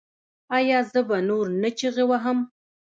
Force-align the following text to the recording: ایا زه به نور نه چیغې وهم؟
ایا 0.57 0.79
زه 0.91 0.99
به 1.07 1.17
نور 1.27 1.45
نه 1.61 1.69
چیغې 1.79 2.05
وهم؟ 2.09 2.37